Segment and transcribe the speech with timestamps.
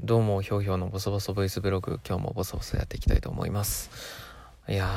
[0.00, 3.90] どうも、ひょうひょうのボソボソボイスブログ、今日もボソボソやっていきたいと思います。
[4.68, 4.88] いや、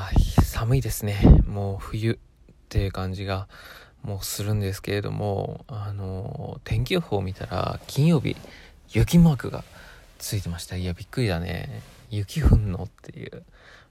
[0.43, 1.41] 寒いですね。
[1.47, 2.15] もう冬っ
[2.69, 3.47] ていう感じが
[4.03, 8.37] もうするんですけれども、あのー、天気予報を見たら、金曜日、
[8.91, 9.63] 雪マークが
[10.19, 10.75] ついてました。
[10.75, 11.81] いや、びっくりだね。
[12.11, 13.43] 雪降んのっていう。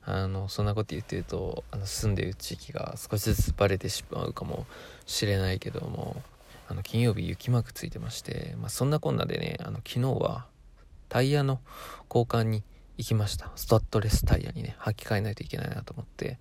[0.04, 4.64] あの、そんなこと言ってると、あの、住んでいる地域が少しずつバレてしまうかも
[5.06, 6.22] しれないけども、
[6.68, 10.46] あの、金曜日雪マークついてまして、まあ、そんなこんなでね、あの、昨日は、
[11.10, 11.60] タイヤの
[12.08, 12.62] 交換に
[12.96, 13.50] 行きました。
[13.56, 16.38] スタッドレスタイヤにね、履き替えないといけないなと思って。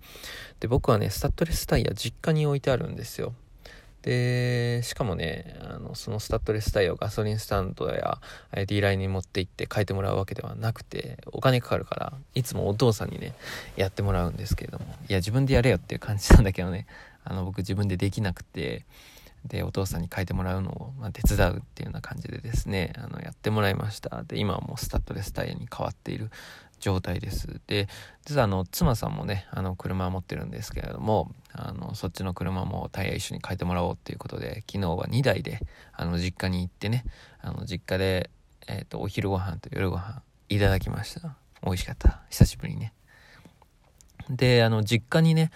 [0.60, 3.34] で、僕はね、スタッドレスタイヤ実家に置いてあるんですよ。
[4.02, 8.18] で、しかもね、あの、そのスタッドレスタイヤをガソリンスタンドや
[8.66, 13.34] D ラインに持って行って変えてもらうわけではなくて、お金かかるから、いつもお父さんにね、
[13.76, 16.86] やってもらうんですけれども、いや、自分でやれよっていう感じなんだけどね、
[17.24, 18.86] あの、僕自分でできなくて、
[19.44, 24.22] でお父さんに書いてもらうのを、まあ、手伝うっていうような感じでですねあのやってもらいました。
[24.24, 26.30] で今はもうスタッドレスタイヤに変わっている
[26.80, 27.60] 状態です。
[27.66, 27.88] で
[28.24, 35.60] 実はあの妻さんもねあの車を持ってるんですけれどもあのそっちの車もタイヤ一緒に変えてもらおうっていうことで昨日は2台で
[35.92, 37.04] あの実家に行ってね
[37.40, 38.30] あの実家で、
[38.66, 41.36] えーと、とお昼ご飯と夜ご飯いただきました。
[41.62, 42.22] 美味しかった。
[42.30, 42.92] 久しぶりにね。
[44.28, 45.50] であの実家にね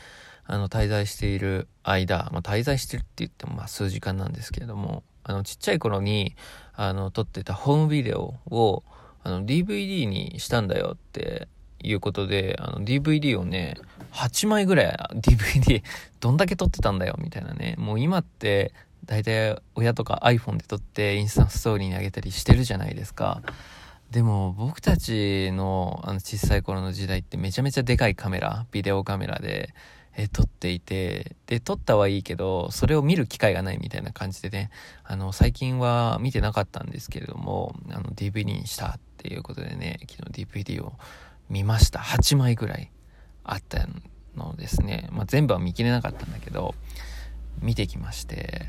[0.47, 6.37] あの、滞在している間、まあ、滞在してるって言っても、まあ、数時間なんですけれども、あの、ちっちゃい頃に、
[6.75, 8.85] あの、撮ってたホームビデオを、
[9.23, 11.49] あの、DVD にしたんだよって
[11.83, 13.77] いうことで、あの、DVD をね、
[14.13, 15.83] 8枚ぐらい DVD
[16.21, 17.75] どんだけ撮ってたんだよ、みたいなね。
[17.79, 18.73] もう今って、
[19.07, 23.43] 大体親とか iPhone で撮ってインスタントストーリーに上げたりしてるじゃないですか。
[24.11, 29.75] でも僕たちのあの小さい頃の時代ってめちゃめちゃでかいカメラ、ビデオカメラで、
[30.17, 34.71] え撮っていて、で、撮ったはいいけど、それを見る機会がないみたいな感じでね、
[35.03, 40.93] あの、最近は見てなかったんですけれども、あの、DVD にしたっていうことでね、昨日 DVD を
[41.49, 41.99] 見ました。
[41.99, 42.93] 8枚ぐらい
[43.43, 43.89] あった
[44.37, 45.09] のですね。
[45.11, 46.75] まあ、全部は見切れなかったんだけど、
[47.61, 48.69] 見てきまして、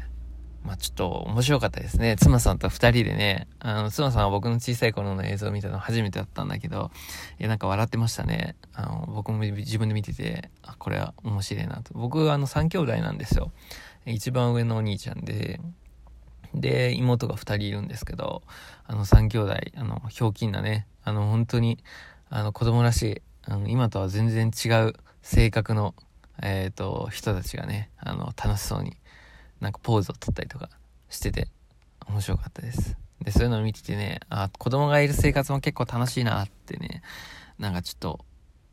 [0.66, 2.16] まあちょっと面白かったですね。
[2.18, 6.92] 妻さんと二人でね、あの、妻さんは僕の小さい頃の映像を見たの初めてだったんだけど、
[7.40, 8.56] いや、なんか笑ってましたね。
[8.74, 11.94] あの、僕も自分で見てて、あ、これは面白いなと。
[11.94, 13.52] 僕、あの、三兄弟なんですよ。
[14.06, 15.60] 一番上のお兄ちゃんで、
[16.54, 18.42] で、妹が二人いるんですけど、
[18.86, 21.84] あの、三兄弟、あの、ひょうきんなね、あの、本当に、
[22.30, 25.94] あの、子供らしい、あの、今とは全然違う性格の、
[26.42, 28.98] えっ、ー、と、人たちがね、あの、楽しそうに、
[29.60, 30.70] なんかポーズを取ったりとか
[31.10, 31.48] してて、
[32.08, 32.98] 面白かったです。
[33.22, 37.02] で、そういうのを見ててね、あ、子供がいる生活も結構楽しいなってね、
[37.58, 38.26] なんかちょっと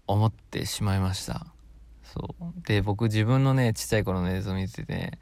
[0.07, 1.47] 思ってしまいました。
[2.05, 2.67] そう。
[2.67, 5.19] で、僕自分のね、ちっちゃい頃の映像見ててね、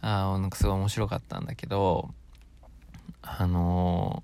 [0.00, 2.10] あなんかすごい面白かったんだけど、
[3.22, 4.22] あの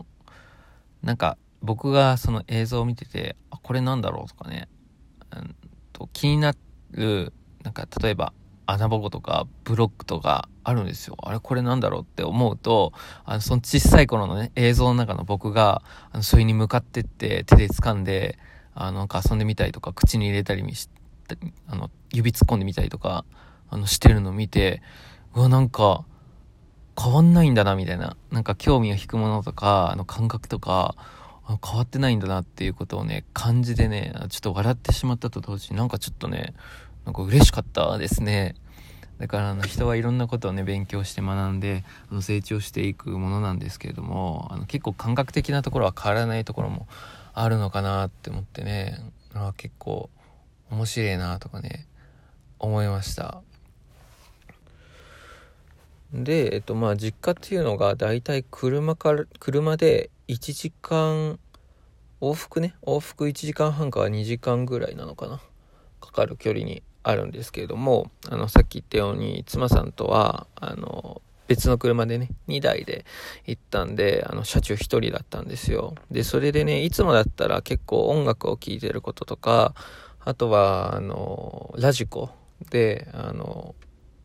[1.03, 4.69] ー、なんか僕がその映像を見てて、あ、これなんだろうとかね、
[5.33, 5.55] うん
[5.93, 6.55] と気にな
[6.91, 8.35] る、なんか例えば
[8.71, 11.17] 穴ぼことかブロックとかあるんですよ。
[11.23, 12.93] あれこれなんだろうって思うと、
[13.25, 15.83] あの、その小さい頃のね、映像の中の僕が、
[16.13, 18.39] あの、それに向かってって手で掴んで、
[18.75, 20.89] あの、なんか遊んでみたりとか、口に入れたりし、
[21.67, 23.25] あの、指突っ込んでみたりとか、
[23.69, 24.83] あの、してるのを見て、
[25.35, 26.05] うわ、なんか、
[27.01, 28.17] 変わんないんだな、みたいな。
[28.31, 30.97] なんか興味を引くものとか、あの、感覚とか、
[31.67, 36.55] 変わってないんだなっていうことをね、感じでね、ちょっと笑ってしまったと同時になんかちょっとね、
[37.11, 38.55] なんか嬉しかったですね。
[39.19, 46.87] だからあの人はいろんなことをね勉強して学んであの成長していくものなんですけれどもあの結構感覚的なところは変わらないところも
[47.35, 48.99] あるのかなって思ってね
[49.35, 50.09] あ結構
[50.71, 51.87] 面白いなとかね
[52.61, 53.43] 思いました
[56.15, 61.39] でえっとまあ実家っていうのがだいたい車から車で1時間
[62.23, 65.41] 往復ね往復1時間半から2時間ぐらいなのかな
[66.01, 73.05] かかる距離にあるんですけれども、あの、さっき言ったように、妻さんとは、あの、別の車でね、2台で
[73.45, 75.97] 行ったんで、あの、車中1人だったんですよ。
[76.11, 79.75] で、それでね、いつもだったら結構音楽を聴いてることとか、
[80.21, 82.31] あとは、あの、ラジコ
[82.71, 83.75] で、あの、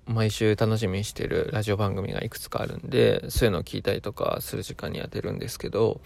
[0.06, 6.00] 毎週楽しみにしてるラジオ番組がいくつかあるんで、そういうのを聞いたりとかする時間に当てるんですけど、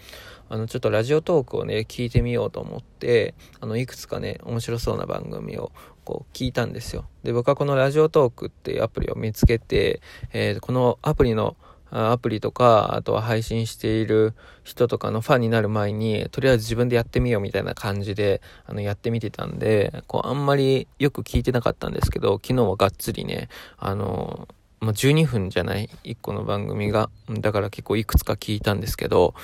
[0.48, 5.70] あの、ちょっとラジオトークをね、聞いてみようと思って、あの、いくつかね、面白そうな番組を
[6.10, 7.04] こう聞いたんですよ。
[7.22, 10.00] で、僕はこのラジオトークっていうアプリを見つけて、
[10.32, 11.56] えー、このアプリの
[11.92, 14.34] アプリとか、あとは配信している
[14.64, 24.48] 人とかのファンになる前に、とりあえず自分でやってみようみたいな感じで、あの、やってみてたんで、こう、あんまりよく聞いてなかったんですけど、昨日はがっつりね、あの、
[24.80, 27.10] まあ、12分じゃない ?1 個の番組が。
[27.28, 29.34] だから結構いくつか聞いたんですけど、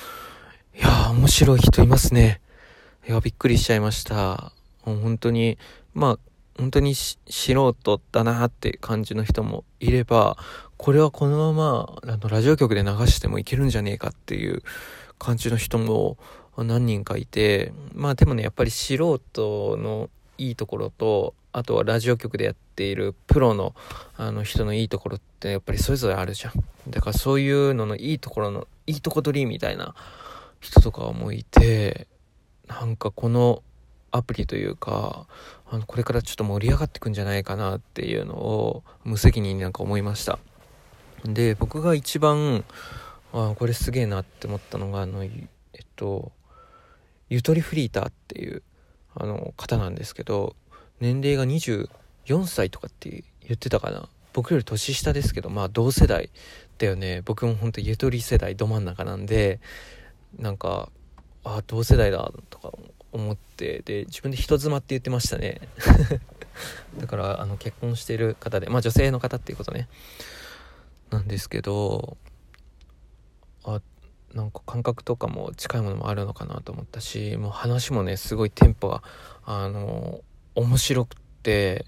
[0.75, 2.41] いやー、面白い人いますね。
[3.07, 4.51] いや、びっくりしちゃいました。
[4.95, 5.57] 本当に、
[5.93, 6.19] まあ、
[6.57, 10.37] 本当に素人だなって感じの人もいれば、
[10.77, 14.63] これはこのまま、あの、ラジオ局で流してもいけるんじゃねえかっていう
[15.19, 16.17] 感じの人も
[16.57, 23.73] 何人かいて、まあでもね、やっぱり素人のいいところと、あとはラジオ局でやっているプロの
[24.15, 26.53] あの人のいいところってやっぱりそれぞれあるじゃん。
[26.89, 29.95] だからそういうののいいところの、いいとこ取りみたいな
[30.59, 32.07] 人とかもいて、
[32.67, 33.63] なんかこの
[34.11, 35.27] アプリというか、
[35.69, 40.39] あの、これからちょっと盛り上がってくんじゃないかなっていうのを無責任になんか思いました。
[41.25, 42.63] で、僕が一番、
[43.33, 45.31] あこれすげえなって思ったのが、あの、えっ
[45.95, 46.31] と、
[47.29, 48.63] ゆとりフリーターっていう、
[49.13, 50.55] あの、方なんですけど、
[51.01, 54.07] 年齢が24歳とかって言ってたかな。
[54.33, 56.29] 僕より年下ですけど、まあ同世代
[56.77, 57.21] だよね。
[57.25, 59.59] 僕もほんとゆとり世代ど真ん中なんで、
[60.37, 60.89] なんか、
[61.43, 62.71] あ、同世代だとか
[63.17, 65.61] 思って、で、自分で人妻って言ってましたね。
[66.99, 69.87] だから、あの、結婚してる方で、まあ女性の方っていうことね。
[71.09, 72.17] なんですけど、
[73.63, 73.81] あ、
[74.33, 79.03] なんか感覚とかも近いものもあるのかなと思ったし、もう話もね、すごいテンポが、
[79.45, 80.21] あの、
[80.55, 81.85] 面白くて、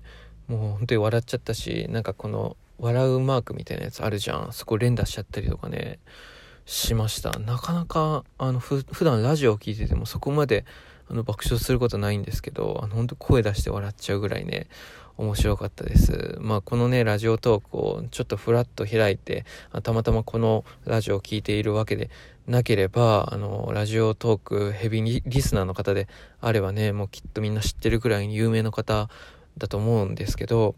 [0.48, 4.54] もう本当に笑っちゃったし、なんかこの、笑うマークみたいなやつあるじゃん。
[4.54, 6.00] そこ連打しちゃったりとかね、
[6.66, 7.38] しました。
[7.40, 10.66] なかなか、あの、ふ、普段ラジオを聴いててもそこまで、
[11.10, 14.68] あの、爆笑することないんですけど、あの、本当声出して笑っちゃうぐらいね、
[15.18, 16.38] 面白かったです。
[16.40, 19.46] まあ、このね、ラジオトークをちょっとフラッと開いて、
[19.84, 22.10] たまたまこのラジオを聴いているわけで
[22.48, 26.08] なければ、あの、ラジオトークヘビーリスナーの方で
[26.40, 29.10] あればね、もうきっとみんな知ってるくらいに有名な方
[29.58, 30.76] だと思うんですけど、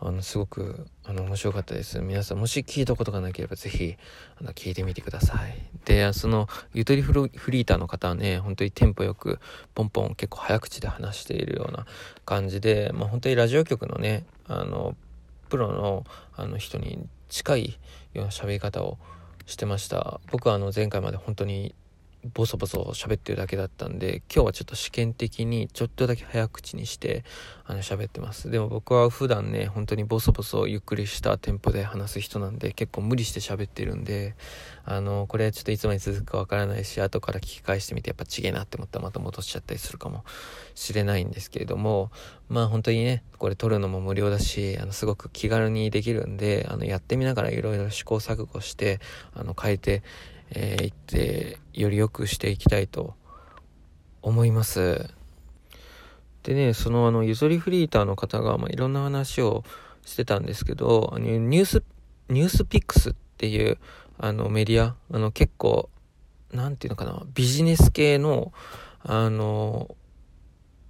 [0.00, 1.98] あの、すごく、あの、面白かったです。
[1.98, 3.96] 皆さん、もし聞いたことがなければ、ぜひ、
[4.40, 5.58] あの、聞いてみてください。
[5.86, 9.40] で、その、ゆとりフリーターの方はね、本当にテンポよく、
[9.74, 11.84] ポンポン結構早口で話しているような
[12.24, 14.94] 感じで、まあ、本当にラジオ局のね、あの、
[15.48, 16.04] プロの、
[16.36, 17.78] あの、人に近い
[18.14, 18.98] ような喋り方を
[19.46, 20.20] してました。
[20.30, 21.74] 僕は、あの、前回まで本当に
[22.24, 27.24] ボソボソ喋ってるだけだったんで、今日はちょっと試験的にちょっとだけ早口にして、
[27.64, 28.50] あの、喋ってます。
[28.50, 34.34] でも僕は普段ね、本当にボソボソゆっくりしたテンポで話す人なんで、結構無理して喋ってるんで、
[34.84, 40.24] あの、これちょっといつまで続くかわからないし、後から聞き返してみてやっぱちげえなって思ったらまた戻しちゃったりするかも
[40.74, 42.10] しれないんですけれども、
[42.48, 49.00] まあ本当にね、これ撮るのも無料だし、あの、すごく気軽にできるんで、あの、やってみながらいろいろ試行錯誤して、
[49.34, 50.02] あの、変えて、
[50.50, 53.14] えー、行ってより良くしていきたいと
[54.22, 55.08] 思います。
[56.42, 59.64] でね、そのあの、ゆとりフリーターの方が、まあ、いろんな話を
[60.04, 61.82] してたんですけど、あのニュース、
[62.28, 63.78] ニュースピックスっていう、
[64.18, 65.90] あの、メディア、あの、結構、
[66.52, 68.52] なんていうのかな、ビジネス系の、
[69.02, 69.94] あの、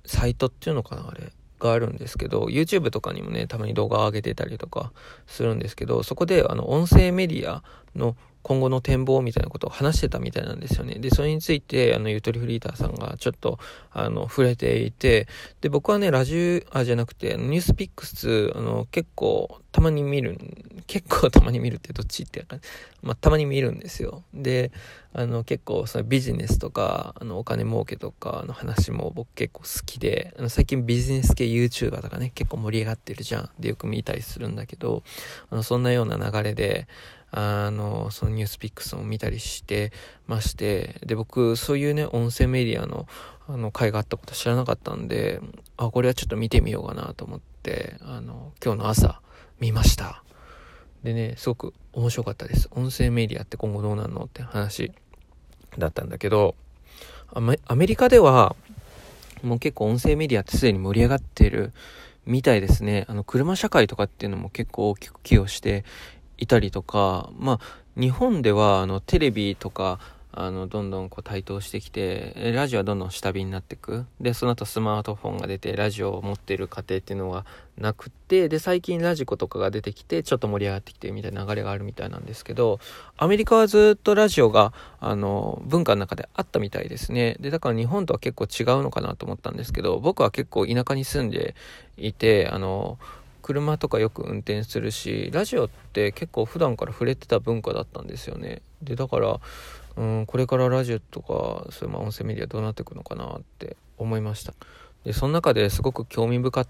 [0.06, 1.32] サイトっていうのかな、あれ。
[1.58, 4.92] があるんですけど、YouTube とかにもね、たまに動画を上げてたりとか
[5.26, 7.62] するんですけど、そこであの、音声メディア
[7.94, 8.16] の
[8.48, 10.94] 今後の展望みたいなことを話してたみたいなんですよね。
[10.94, 13.58] で、それについて、あの、ゆとりフリーターさんがちょっと、
[13.90, 15.28] あの、触れていて、
[15.60, 20.36] で、僕はね、ラジオ、あ、じゃなくて、ニュースピックス、あの、結構、たまに見る、
[20.88, 22.44] 結構たまに見るってどっちって
[23.00, 24.24] まあ、たまに見るんですよ。
[24.34, 24.72] で、
[25.12, 33.50] あの、結構、そのビジネスとか、あの、お金儲けとかの話も僕結構好きで、あの、最近ビジネス系 YouTuber とかね、結構盛り上がってるじゃん。
[33.60, 35.04] で、よく見たりするんだけど、
[35.48, 36.88] あの、そんなような流れで、
[37.30, 39.92] あの、そのニュースピックスを見たりして
[40.26, 43.06] まして、で、僕、そういうね、音声メディアの、
[43.46, 45.40] あの、会があったこと知らなかったんで、
[45.76, 49.20] あ、これはちょっと見てみようかなと思って、あの、今日の朝、
[49.60, 50.22] 見ました。
[51.02, 52.68] でね、すごく面白かったです。
[52.72, 54.92] 音声メディアって今後どうなるのって話
[55.78, 56.54] だったんだけど、
[57.32, 58.56] アメリカでは、
[59.42, 61.72] もう結構音声メディアってすでに盛り上がっている
[62.26, 63.04] みたいですね。
[63.08, 65.84] あの、車社会とかっていうのも結構大きく寄与して
[66.36, 67.60] いたりとか、まあ、
[68.00, 70.00] 日本では、あの、テレビとか、
[70.30, 74.04] あの、どんどんこう台頭してきて、ラジオはどんどん下火になっていく。
[74.20, 77.46] で、その後スマートフォンが出て、ラジオを持っている家庭っていうのは
[77.78, 82.78] なくって、で、最近ラジコとかが出てきて、ちょっと盛り上がってきてみたいな流れがあるみたいなんですけど、
[83.16, 87.36] アメリカはずっとラジオが、あの、文化の中であったみたいですね。
[87.40, 91.54] で、だから日本とは結構違うのかなと思ったんですけど、僕は結構田舎に住んで
[91.96, 92.98] いて、あの、
[93.48, 99.40] 車とかよく運転するしラジオって結構普段から触れてた文化だったんですよねでだから
[99.98, 104.54] うんこれからラジオとかそういうま音声メディアどうなっていくのかなって思いました。
[105.04, 106.64] でその中ですごく興味深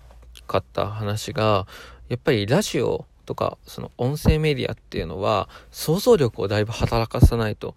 [0.47, 1.67] かった話が
[2.09, 7.75] やっぱりラジオとかその音声メディアっていうのは想像力をだいぶ働かさないと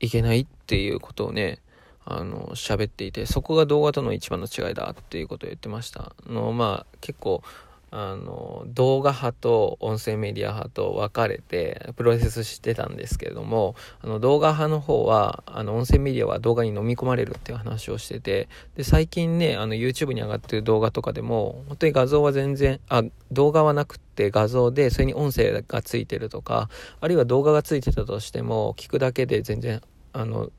[0.00, 1.58] いけないっていうことをね
[2.06, 6.14] あの喋っていてそこが動画との一番の違いだっていうことを言ってました。
[6.26, 7.42] のまあ結構
[7.96, 26.68] あの動画派と音声メディア派と分かれてプロセスしてたんですけれどもあの動画派の方はあの音声メディアは動画に飲み込まれるっていう話をしててで最近ねあの YouTube に上がってる動画とかでも本当に画像は全然あ動画はなくて画像でそれに音声がついてるとか
[27.00, 29.80] あるいは動画がついてたとしても聞くだけで全然
[30.12, 30.50] あの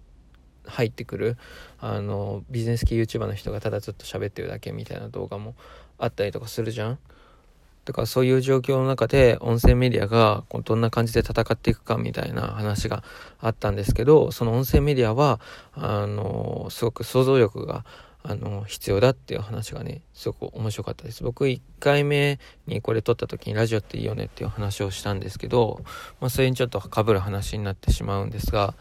[0.64, 1.36] 入ってくる
[1.80, 5.54] あのビジネス系 YouTuber の人がただずっと喋ってるだけみたいな動画も
[5.98, 7.00] あったりとかするじゃん。
[7.86, 13.04] だからそういう状況の中で音声メディアがどんな感じで戦っていくかみたいな話が
[13.40, 15.40] あったんですけど、その音声メディアは、
[15.74, 17.86] あの、すごく想像力が、
[18.24, 21.22] あの、必要だっていう話がね、すごく面白かったです。
[21.22, 25.82] 僕1回目にこれ撮った時にラジオっていいよねっていう話をしたんですけど、
[26.20, 28.74] まあそれにちょっと被る話になってしまうんですが、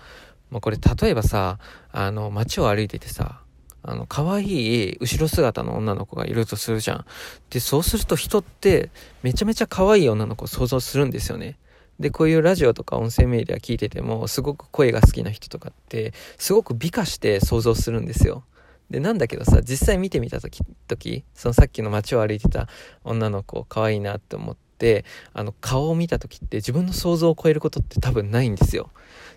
[0.51, 1.59] まあこれ例えばさ、
[1.93, 3.44] あの、街を歩いててさ、
[3.87, 4.45] あの、可愛
[4.91, 7.05] い後ろ姿の女の子がいるとするじゃん。
[7.51, 8.91] で、そうすると人って
[9.23, 11.59] めちゃめちゃ可愛い女の子を想像するんですよね。
[12.01, 18.45] で、こういうラジオとか音声メディア聞いてても、すごく声が好きな人とかって、すごく美化して想像するんですよ。
[18.91, 22.69] で、なんだけどさ、実際見てみた時、時そのさっきの街を歩いてた
[23.05, 28.91] 女の子、可愛いなって思って、あの、顔を見た時って自分の想像を超えることって多分ないんですよ。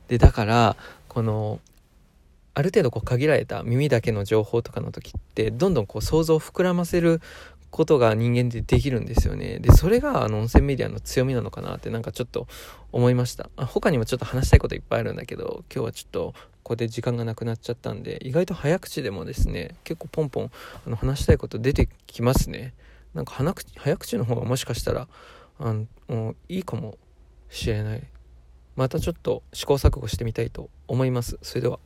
[0.08, 0.78] で、だから、
[1.08, 1.60] この、
[2.58, 7.22] ある程度こう限られた耳だけの情報とかの時ってどんどんこう想像を膨らませる
[7.70, 9.60] ことが人間でできるんですよね。
[9.60, 12.48] で、それがあの音声メディアの強みなのかなってなんかちょっと
[12.92, 13.52] 思いました。
[13.58, 16.34] 他にもちょっと話したいこといっぱいあるんだけど、今日はちょっと
[16.64, 20.52] ここで時間がなくなっちゃったんで、意外と早口でもですね、結構ポンポン
[20.88, 22.74] あの話したいこと出てきますね。
[23.14, 23.36] なんか
[23.76, 25.08] 早口の方がもしかしたら、
[25.60, 25.76] あ
[26.10, 26.98] の、いいかも
[27.52, 28.04] しれない。
[28.76, 31.38] またちょっと試行錯誤してみたいと思います。
[31.44, 31.80] それでは。